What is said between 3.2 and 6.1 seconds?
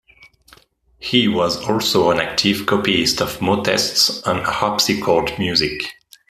of motests and harpsichord music.